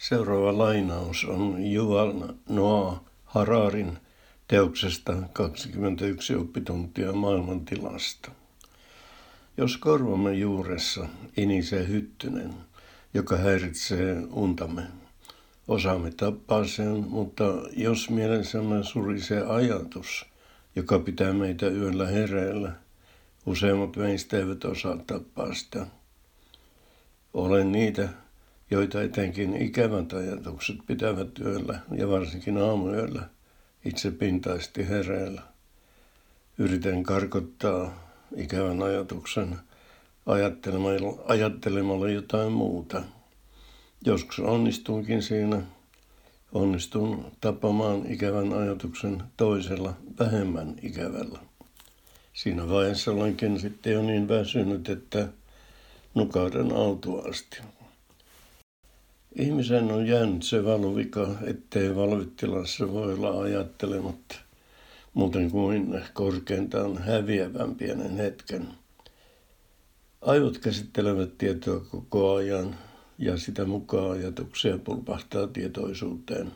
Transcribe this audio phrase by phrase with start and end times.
[0.00, 2.12] Seuraava lainaus on Juval
[2.48, 3.98] Noah Hararin
[4.48, 8.30] teoksesta 21 oppituntia maailmantilasta.
[9.56, 12.54] Jos korvamme juuressa inisee hyttynen,
[13.14, 14.82] joka häiritsee untamme,
[15.68, 17.44] osaamme tappaa sen, mutta
[17.76, 20.26] jos mielessämme surisee ajatus,
[20.76, 22.72] joka pitää meitä yöllä hereillä,
[23.46, 25.86] useimmat meistä eivät osaa tappaa sitä.
[27.34, 28.08] Olen niitä,
[28.70, 33.22] joita etenkin ikävät ajatukset pitävät yöllä ja varsinkin aamuyöllä
[33.84, 35.42] itse pintaisesti hereillä.
[36.58, 39.56] Yritän karkottaa ikävän ajatuksen
[40.26, 43.02] ajattelemalla, ajattelemalla jotain muuta.
[44.06, 45.62] Joskus onnistunkin siinä.
[46.52, 51.38] Onnistun tapamaan ikävän ajatuksen toisella vähemmän ikävällä.
[52.32, 55.28] Siinä vaiheessa olenkin sitten jo niin väsynyt, että
[56.14, 57.60] nukahdan autuaasti.
[59.36, 64.36] Ihmisen on jäänyt se valuvika, ettei valvetilassa voi olla ajattelematta
[65.14, 68.68] muuten kuin korkeintaan häviävän pienen hetken.
[70.20, 72.76] Aivot käsittelevät tietoa koko ajan
[73.18, 76.52] ja sitä mukaan ajatuksia pulpahtaa tietoisuuteen.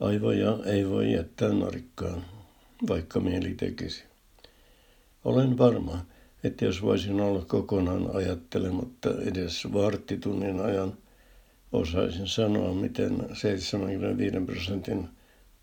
[0.00, 2.24] Aivoja ei voi jättää narikkaan,
[2.88, 4.04] vaikka mieli tekisi.
[5.24, 6.06] Olen varma,
[6.44, 10.94] että jos voisin olla kokonaan ajattelematta edes varttitunnin ajan–
[11.72, 15.08] osaisin sanoa, miten 75 prosentin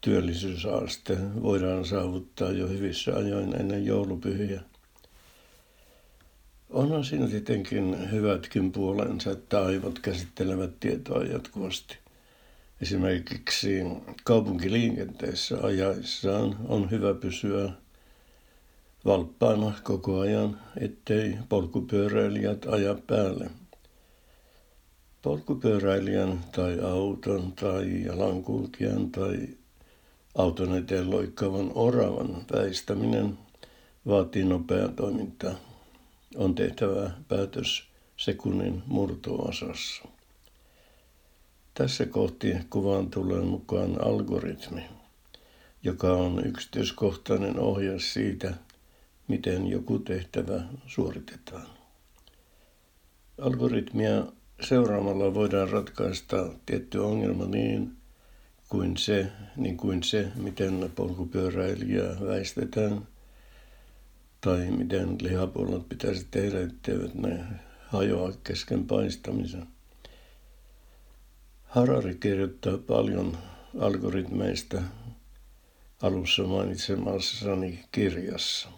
[0.01, 4.61] työllisyysaste voidaan saavuttaa jo hyvissä ajoin ennen joulupyhiä.
[6.69, 11.97] Onhan siinä tietenkin hyvätkin puolensa, että aivot käsittelevät tietoa jatkuvasti.
[12.81, 13.83] Esimerkiksi
[14.23, 17.71] kaupunkiliikenteessä ajaessaan on hyvä pysyä
[19.05, 23.49] valppaana koko ajan, ettei polkupyöräilijät aja päälle–
[25.23, 29.47] polkupyöräilijän tai auton tai jalankulkijan tai
[30.35, 33.37] auton eteen loikkavan oravan väistäminen
[34.07, 35.55] vaatii nopeaa toimintaa.
[36.35, 37.83] On tehtävä päätös
[38.17, 40.03] sekunnin murtoosassa.
[41.73, 44.83] Tässä kohti kuvaan tulee mukaan algoritmi,
[45.83, 48.53] joka on yksityiskohtainen ohje siitä,
[49.27, 51.67] miten joku tehtävä suoritetaan.
[53.41, 54.23] Algoritmia
[54.67, 57.97] seuraamalla voidaan ratkaista tietty ongelma niin
[58.69, 63.07] kuin se, niin kuin se miten polkupyöräilijää väistetään
[64.41, 67.39] tai miten lihapuolot pitäisi tehdä, etteivät ne
[67.87, 69.67] hajoa kesken paistamisen.
[71.63, 73.37] Harari kirjoittaa paljon
[73.79, 74.81] algoritmeista
[76.01, 78.69] alussa mainitsemassani kirjassa.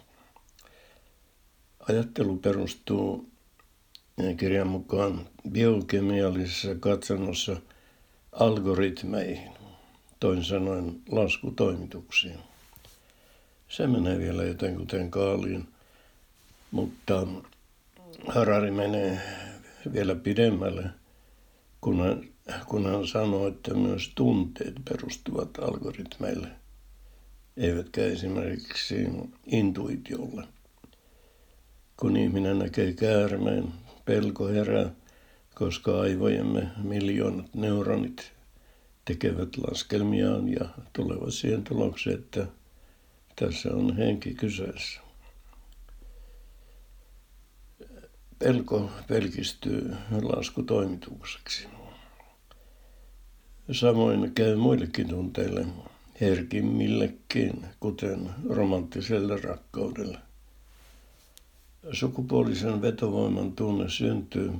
[1.88, 3.35] Ajattelu perustuu
[4.36, 7.56] kirjan mukaan biokemiallisessa katsannossa
[8.32, 9.52] algoritmeihin,
[10.20, 12.38] toin sanoen laskutoimituksiin.
[13.68, 15.68] Se menee vielä jotenkuten kaaliin,
[16.70, 17.26] mutta
[18.26, 19.20] Harari menee
[19.92, 20.90] vielä pidemmälle,
[21.80, 22.24] kun hän,
[22.66, 26.48] kun hän sanoo, että myös tunteet perustuvat algoritmeille,
[27.56, 29.08] eivätkä esimerkiksi
[29.46, 30.44] intuitiolle.
[31.96, 33.72] Kun ihminen näkee käärmeen
[34.06, 34.90] pelko herää,
[35.54, 38.32] koska aivojemme miljoonat neuronit
[39.04, 42.46] tekevät laskelmiaan ja tulevat siihen tulokseen, että
[43.36, 45.00] tässä on henki kyseessä.
[48.38, 51.68] Pelko pelkistyy laskutoimitukseksi.
[53.72, 55.66] Samoin käy muillekin tunteille,
[56.20, 60.18] herkimmillekin, kuten romanttiselle rakkaudelle.
[61.92, 64.52] Sukupuolisen vetovoiman tunne syntyy,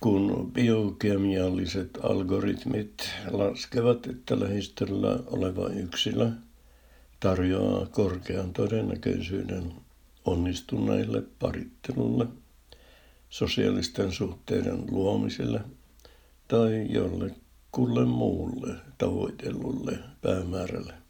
[0.00, 6.30] kun biokemialliset algoritmit laskevat, että lähistöllä oleva yksilö
[7.20, 9.72] tarjoaa korkean todennäköisyyden
[10.24, 12.26] onnistuneille parittelulle,
[13.30, 15.60] sosiaalisten suhteiden luomiselle
[16.48, 21.01] tai jollekulle muulle tavoitellulle päämäärälle.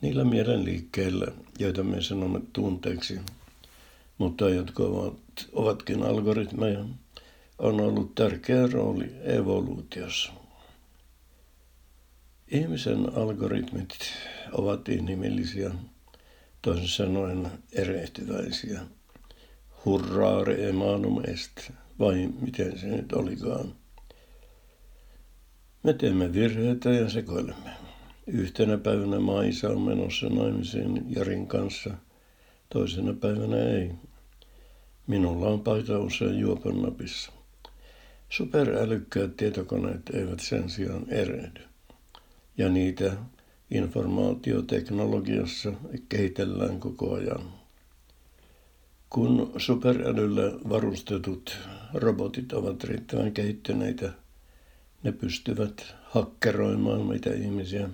[0.00, 1.26] Niillä mielenliikkeillä,
[1.58, 3.20] joita me sanomme tunteeksi,
[4.18, 5.14] mutta jotka ovat,
[5.52, 6.84] ovatkin algoritmeja,
[7.58, 10.32] on ollut tärkeä rooli evoluutiossa.
[12.48, 13.98] Ihmisen algoritmit
[14.52, 15.70] ovat inhimillisiä,
[16.62, 18.80] toisin sanoen erehtyväisiä.
[19.84, 23.74] Hurraare emanum est, vai miten se nyt olikaan.
[25.82, 27.89] Me teemme virheitä ja sekoilemme.
[28.32, 31.90] Yhtenä päivänä Maisa on menossa naimisiin Jarin kanssa,
[32.72, 33.90] toisena päivänä ei.
[35.06, 37.32] Minulla on paita usein juopan napissa.
[38.28, 41.60] Superälykkäät tietokoneet eivät sen sijaan erehdy,
[42.58, 43.12] ja niitä
[43.70, 45.72] informaatioteknologiassa
[46.08, 47.52] kehitellään koko ajan.
[49.10, 51.58] Kun superälyllä varustetut
[51.94, 54.12] robotit ovat riittävän kehittyneitä,
[55.02, 57.88] ne pystyvät hakkeroimaan meitä ihmisiä,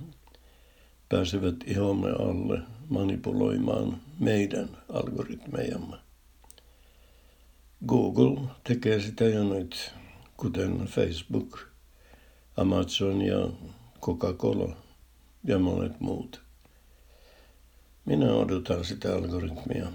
[1.09, 5.97] pääsevät ihomme alle manipuloimaan meidän algoritmejamme.
[7.87, 9.93] Google tekee sitä jo nyt,
[10.37, 11.61] kuten Facebook,
[12.57, 13.49] Amazon ja
[14.01, 14.77] Coca-Cola
[15.45, 16.43] ja monet muut.
[18.05, 19.87] Minä odotan sitä algoritmia,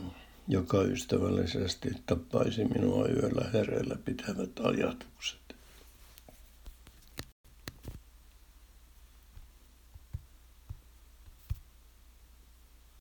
[0.47, 5.55] joka ystävällisesti tappaisi minua yöllä hereillä pitävät ajatukset.